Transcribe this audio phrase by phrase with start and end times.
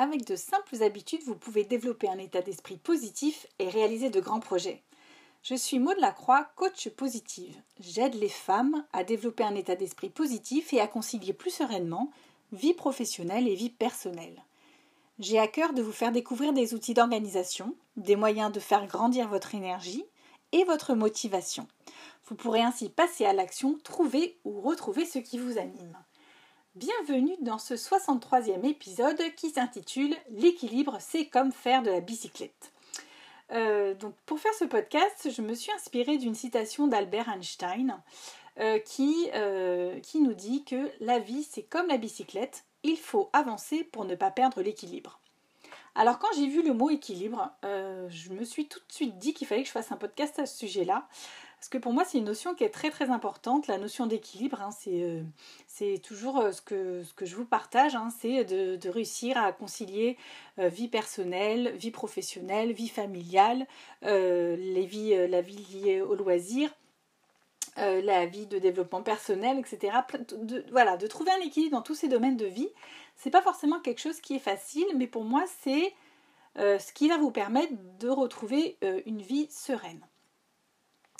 [0.00, 4.40] avec de simples habitudes, vous pouvez développer un état d'esprit positif et réaliser de grands
[4.40, 4.82] projets.
[5.42, 7.54] Je suis Maud Lacroix, coach positive.
[7.80, 12.10] J'aide les femmes à développer un état d'esprit positif et à concilier plus sereinement
[12.50, 14.42] vie professionnelle et vie personnelle.
[15.18, 19.28] J'ai à cœur de vous faire découvrir des outils d'organisation, des moyens de faire grandir
[19.28, 20.04] votre énergie
[20.52, 21.68] et votre motivation.
[22.24, 25.96] Vous pourrez ainsi passer à l'action, trouver ou retrouver ce qui vous anime.
[26.76, 32.70] Bienvenue dans ce 63e épisode qui s'intitule L'équilibre, c'est comme faire de la bicyclette.
[33.50, 38.00] Euh, donc pour faire ce podcast, je me suis inspirée d'une citation d'Albert Einstein
[38.60, 43.30] euh, qui, euh, qui nous dit que la vie, c'est comme la bicyclette, il faut
[43.32, 45.18] avancer pour ne pas perdre l'équilibre.
[45.96, 49.48] Alors quand j'ai vu le mot équilibre, je me suis tout de suite dit qu'il
[49.48, 51.08] fallait que je fasse un podcast à ce sujet-là.
[51.60, 53.66] Parce que pour moi, c'est une notion qui est très très importante.
[53.66, 55.22] La notion d'équilibre, hein, euh,
[55.66, 59.52] c'est, toujours euh, ce que, ce que je vous partage, hein, c'est de, réussir à
[59.52, 60.16] concilier
[60.58, 63.66] euh, vie personnelle, vie professionnelle, vie familiale,
[64.00, 66.70] les vies, la vie liée au loisir.
[67.76, 69.98] la vie de développement personnel, etc.
[70.32, 72.70] De, voilà, de trouver un équilibre dans tous ces domaines de vie,
[73.16, 75.92] c'est pas forcément quelque chose qui est facile, mais pour moi, c'est
[76.56, 80.00] ce qui va vous permettre de retrouver une vie sereine.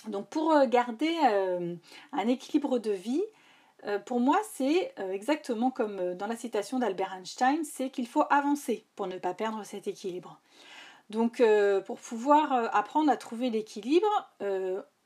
[0.08, 1.74] Donc pour euh, garder euh,
[2.12, 3.22] un équilibre de vie,
[3.86, 8.86] euh, pour moi c'est exactement comme dans la citation d'Albert Einstein, c'est qu'il faut avancer
[8.96, 10.40] pour ne pas perdre cet équilibre.
[11.10, 11.42] Donc
[11.86, 14.06] pour pouvoir apprendre à trouver l'équilibre,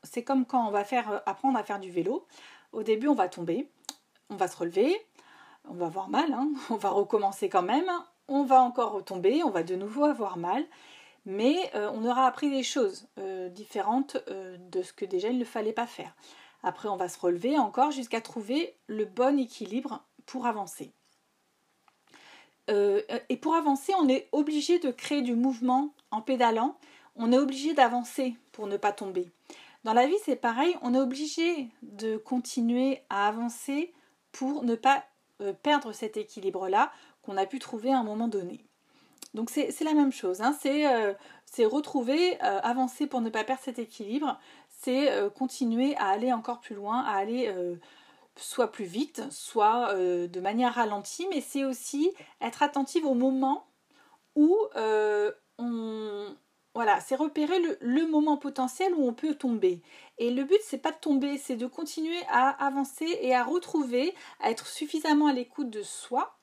[0.03, 2.27] c'est comme quand on va faire, apprendre à faire du vélo.
[2.73, 3.67] Au début on va tomber,
[4.29, 4.95] on va se relever,
[5.67, 6.49] on va avoir mal, hein.
[6.69, 7.89] on va recommencer quand même,
[8.27, 10.63] on va encore retomber, on va de nouveau avoir mal
[11.25, 15.37] mais euh, on aura appris des choses euh, différentes euh, de ce que déjà il
[15.37, 16.15] ne fallait pas faire.
[16.63, 20.91] Après, on va se relever encore jusqu'à trouver le bon équilibre pour avancer.
[22.67, 26.75] et pour avancer, on est obligé de créer du mouvement en pédalant.
[27.15, 29.29] On est obligé d'avancer pour ne pas tomber.
[29.83, 30.75] Dans la vie, c'est pareil.
[30.81, 33.93] On est obligé de continuer à avancer
[34.31, 35.05] pour ne pas
[35.61, 36.91] perdre cet équilibre-là
[37.21, 38.65] qu'on a pu trouver à un moment donné.
[39.35, 40.57] Donc c'est la même chose, hein.
[40.65, 41.13] euh,
[41.45, 46.31] c'est retrouver, euh, avancer pour ne pas perdre cet équilibre, c'est euh, continuer à aller
[46.31, 47.53] encore plus loin, à aller
[48.37, 53.67] soit plus vite, soit de manière ralentie, mais c'est aussi être attentive au moment
[54.35, 54.57] où
[55.57, 56.35] on...
[56.73, 59.81] Voilà, c'est repérer le, le, moment potentiel où on peut tomber.
[60.17, 64.13] Et le but, c'est pas de tomber, c'est de continuer à avancer et à retrouver,
[64.41, 66.35] à être suffisamment à l'écoute de soi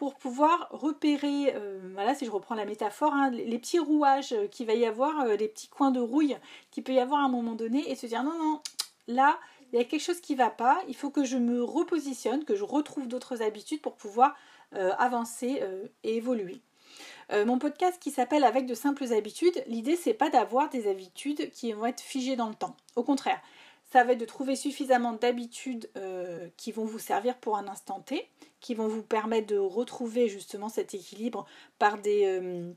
[0.00, 4.66] pour pouvoir repérer, euh, voilà, si je reprends la métaphore, hein, les, petits rouages qu'il
[4.66, 6.38] va y avoir, euh, les petits coins de rouille
[6.70, 8.62] qu'il peut y avoir à un moment donné, et se dire non, non,
[9.08, 9.38] là,
[9.70, 12.46] il y a quelque chose qui ne va pas, il faut que je me repositionne,
[12.46, 14.34] que je retrouve d'autres habitudes pour pouvoir
[14.74, 15.62] euh, avancer
[16.02, 16.62] et évoluer.
[17.44, 21.74] mon podcast qui s'appelle Avec de simples habitudes, l'idée c'est pas d'avoir des habitudes qui
[21.74, 22.74] vont être figées dans le temps.
[22.96, 23.42] Au contraire,
[23.92, 28.00] ça va être de trouver suffisamment d'habitudes euh, qui vont vous servir pour un instant
[28.00, 28.28] T,
[28.60, 31.44] qui vont vous permettre de retrouver justement cet équilibre
[31.78, 32.72] par des, euh,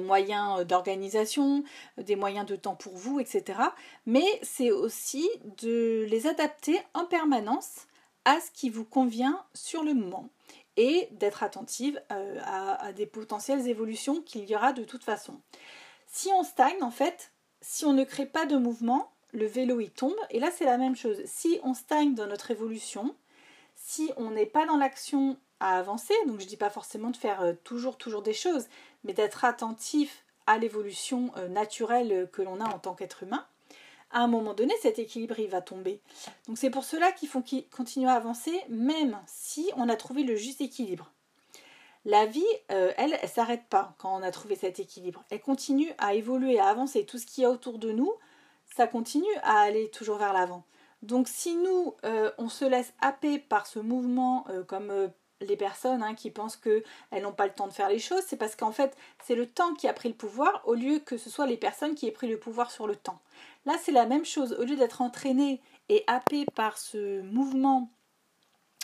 [0.00, 1.64] moyens d'organisation,
[1.96, 3.60] des moyens de temps pour vous, etc.
[4.06, 5.28] Mais c'est aussi
[5.58, 7.86] de les adapter en permanence
[8.24, 10.28] à ce qui vous convient sur le moment
[10.76, 15.40] et d'être attentive euh, à des potentielles évolutions qu'il y aura de toute façon.
[16.06, 19.90] Si on stagne, en fait, si on ne crée pas de mouvement, le vélo il
[19.90, 20.16] tombe.
[20.30, 21.20] Et là, c'est la même chose.
[21.24, 23.14] Si on stagne dans notre évolution,
[23.76, 27.16] si on n'est pas dans l'action à avancer, donc je ne dis pas forcément de
[27.16, 28.66] faire euh, toujours, toujours des choses,
[29.04, 33.44] mais d'être attentif à l'évolution euh, naturelle que l'on a en tant qu'être humain,
[34.10, 36.00] à un moment donné, cet équilibre il va tomber.
[36.46, 40.36] Donc c'est pour cela qu'il faut continuer à avancer, même si on a trouvé le
[40.36, 41.12] juste équilibre.
[42.04, 45.24] La vie, euh, elle, elle s'arrête pas quand on a trouvé cet équilibre.
[45.30, 47.04] Elle continue à évoluer, à avancer.
[47.04, 48.12] Tout ce qu'il y a autour de nous,
[48.78, 50.62] ça continue à aller toujours vers l'avant.
[51.02, 55.08] Donc si nous, euh, on se laisse happer par ce mouvement, euh, comme euh,
[55.40, 56.84] les personnes hein, qui pensent qu'elles
[57.22, 59.74] n'ont pas le temps de faire les choses, c'est parce qu'en fait, c'est le temps
[59.74, 62.28] qui a pris le pouvoir au lieu que ce soit les personnes qui aient pris
[62.28, 63.18] le pouvoir sur le temps.
[63.66, 64.52] Là, c'est la même chose.
[64.52, 67.90] Au lieu d'être entraîné et happé par ce mouvement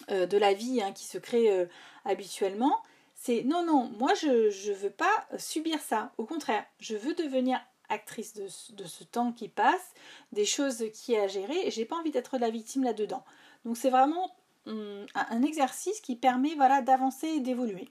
[0.08, 1.68] de la vie hein, qui se crée
[2.04, 2.82] habituellement,
[3.14, 6.10] c'est non, non, moi je ne veux pas subir ça.
[6.18, 9.92] Au contraire, je veux devenir actrice de, ce temps qui passe,
[10.32, 13.24] des choses qui à gérer, et j'ai pas envie d'être la victime là-dedans.
[13.64, 14.34] Donc c'est vraiment
[14.66, 17.88] hum, un exercice qui permet voilà, d'avancer et d'évoluer.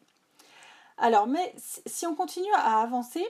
[0.98, 1.54] Alors, mais
[1.86, 3.26] si on continue à avancer,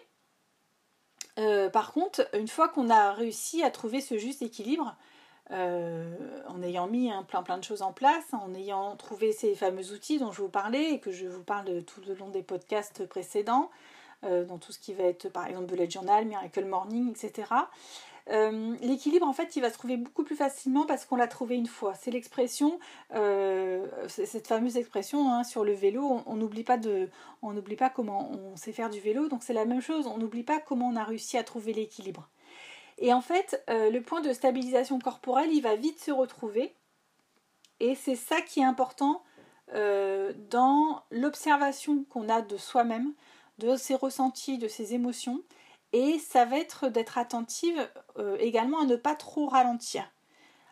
[1.39, 4.95] euh, par contre, une fois qu'on a réussi à trouver ce juste équilibre,
[5.49, 9.91] en ayant mis un plein plein de choses en place, en ayant trouvé ces fameux
[9.91, 13.05] outils dont je vous parlais et que je vous parle tout le long des podcasts
[13.05, 13.69] précédents,
[14.23, 17.45] dans tout ce qui va être par exemple Bullet Journal, Miracle Morning, etc.
[18.29, 21.55] Euh, l'équilibre, en fait, il va se trouver beaucoup plus facilement parce qu'on l'a trouvé
[21.55, 21.93] une fois.
[21.95, 22.79] C'est l'expression,
[23.13, 26.21] euh, cette fameuse expression hein, sur le vélo.
[26.25, 26.77] On n'oublie pas
[27.77, 29.27] pas comment on sait faire du vélo.
[29.27, 30.07] Donc c'est la même chose.
[30.07, 32.29] On n'oublie pas comment on a réussi à trouver l'équilibre.
[32.99, 36.73] Et en fait, euh, le point de stabilisation corporelle, il va vite se retrouver.
[37.79, 39.23] Et c'est ça qui est important
[40.49, 43.13] dans l'observation qu'on a de soi-même,
[43.59, 45.41] de ses ressentis, de ses émotions.
[45.91, 50.09] Et ça va être d'être attentive euh, également à ne pas trop ralentir,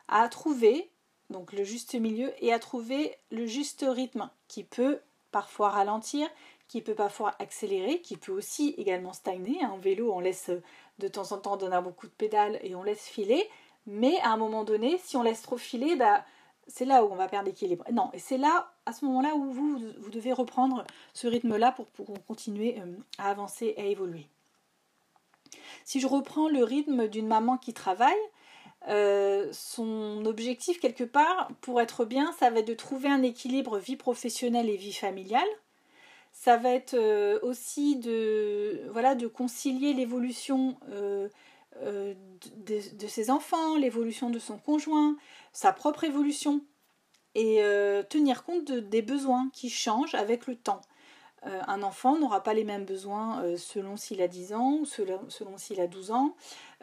[0.07, 0.89] à trouver
[1.29, 4.99] donc le juste milieu et à trouver le juste rythme qui peut
[5.31, 6.27] parfois ralentir,
[6.67, 9.63] qui peut parfois accélérer, qui peut aussi également stagner.
[9.65, 10.51] En vélo, on laisse
[10.99, 13.49] de temps en temps donner beaucoup de pédales et on laisse filer,
[13.85, 16.23] mais à un moment donné, si on laisse trop filer, bah,
[16.67, 17.85] c'est là où on va perdre l'équilibre.
[17.91, 21.87] Non, et c'est là, à ce moment-là, où vous, vous devez reprendre ce rythme-là pour,
[21.87, 22.85] pour continuer euh,
[23.17, 24.27] à avancer et à évoluer.
[25.85, 28.13] Si je reprends le rythme d'une maman qui travaille,
[28.87, 33.77] euh, son objectif quelque part pour être bien, ça va être de trouver un équilibre
[33.77, 35.47] vie professionnelle et vie familiale.
[36.33, 41.27] Ça va être euh, aussi de, voilà, de concilier l'évolution euh,
[42.57, 45.15] de, ses enfants, l'évolution de son conjoint,
[45.53, 46.61] sa propre évolution
[47.35, 47.61] et
[48.09, 50.81] tenir compte des besoins qui changent avec le temps.
[51.47, 54.85] Euh, un enfant n'aura pas les mêmes besoins euh, selon s'il a 10 ans ou
[54.85, 56.35] selon, s'il a 12 ans.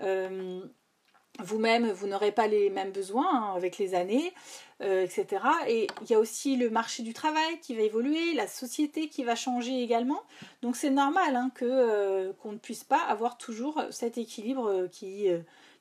[0.03, 0.61] Euh,
[1.41, 4.33] vous-même, vous, n'aurez pas les mêmes besoins hein, avec les années,
[4.81, 5.27] etc.
[5.69, 9.23] Et il y a aussi le marché du travail qui va évoluer, la société qui
[9.23, 10.21] va changer également.
[10.63, 15.29] Donc c'est normal hein, que qu'on ne puisse pas avoir toujours cet équilibre qui,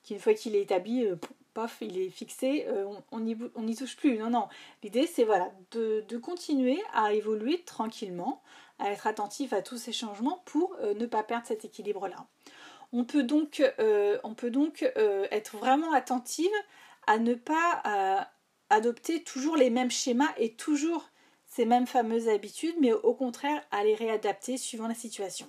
[0.04, 1.08] qui une fois qu'il est établi,
[1.54, 2.66] pof, il est fixé,
[3.10, 4.18] on n'y touche plus.
[4.18, 4.48] Non, non.
[4.82, 8.42] L'idée, c'est voilà, de, continuer à évoluer tranquillement
[8.78, 12.26] à être attentif à tous ces changements pour euh, ne pas perdre cet équilibre-là.
[12.92, 16.50] On peut donc, euh, on peut donc euh, être vraiment attentive
[17.06, 18.28] à ne pas
[18.70, 21.08] adopter toujours les mêmes schémas et toujours
[21.46, 25.46] ces mêmes fameuses habitudes, mais au contraire à les réadapter suivant la situation.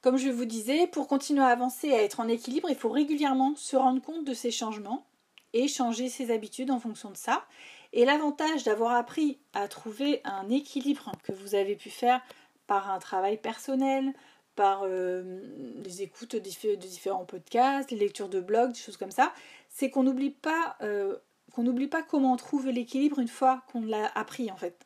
[0.00, 2.88] Comme je vous disais, pour continuer à avancer et à être en équilibre, il faut
[2.88, 5.06] régulièrement se rendre compte de ces changements
[5.52, 7.44] et changer ses habitudes en fonction de ça.
[7.92, 12.20] Et l'avantage d'avoir appris à trouver un équilibre que vous avez pu faire
[12.66, 14.12] par un travail personnel,
[14.54, 15.40] par euh,
[15.84, 19.32] les écoutes de, différents podcasts, les lectures de blogs, des choses comme ça,
[19.70, 21.16] c'est qu'on n'oublie pas, euh,
[21.54, 24.84] qu'on n'oublie pas comment trouver l'équilibre une fois qu'on l'a appris en fait.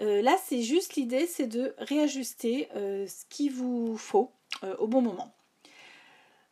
[0.00, 4.30] Euh, là, c'est juste l'idée, c'est de réajuster ce qu'il vous faut
[4.78, 5.32] au bon moment.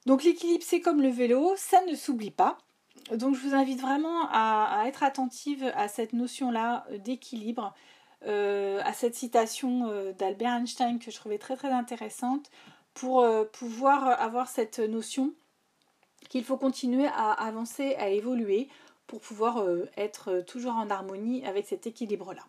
[0.07, 2.59] Donc l'équilibre, c'est comme le vélo, ça ne s'oublie pas
[3.13, 7.75] donc je vous invite vraiment à, être attentive à cette notion-là euh, d'équilibre,
[8.27, 12.51] euh, à cette citation euh, d'Albert Einstein que je trouvais très très intéressante
[12.95, 15.35] pour pouvoir avoir cette notion
[16.29, 18.69] qu'il faut continuer à avancer, à évoluer
[19.09, 22.43] pour pouvoir être toujours en harmonie avec cet équilibre-là.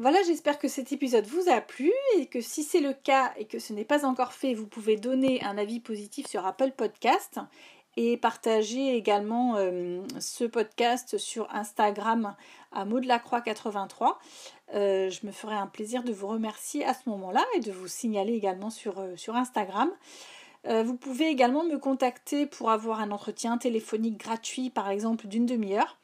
[0.00, 3.44] Voilà, j'espère que cet épisode vous a plu et que si c'est le cas et
[3.44, 7.38] que ce n'est pas encore fait, vous pouvez donner un avis positif sur Apple Podcast
[7.98, 12.34] et partager également euh, ce podcast sur Instagram
[12.72, 14.18] à Maud de la Croix 83.
[14.72, 17.86] Euh, je me ferai un plaisir de vous remercier à ce moment-là et de vous
[17.86, 19.90] signaler également sur, euh, sur Instagram.
[20.64, 25.98] vous pouvez également me contacter pour avoir un entretien téléphonique gratuit, par exemple d'une demi-heure,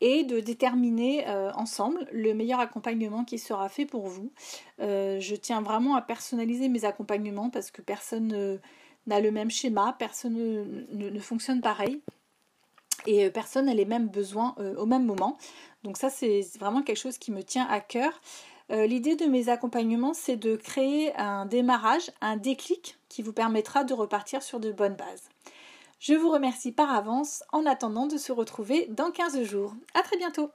[0.00, 4.32] et de déterminer ensemble le meilleur accompagnement qui sera fait pour vous.
[4.78, 8.58] je tiens vraiment à personnaliser mes accompagnements parce que personne ne
[9.06, 10.34] n'a le même schéma, personne
[10.92, 12.00] ne, fonctionne pareil
[13.06, 15.38] et euh, personne n'a les mêmes besoins euh, au même moment.
[15.84, 18.20] Donc ça, c'est vraiment quelque chose qui me tient à cœur.
[18.70, 23.84] Euh, l'idée de mes accompagnements, c'est de créer un démarrage, un déclic qui vous permettra
[23.84, 25.28] de repartir sur de bonnes bases.
[26.00, 29.74] Je vous remercie par avance en attendant de se retrouver dans 15 jours.
[29.92, 30.50] À très bientôt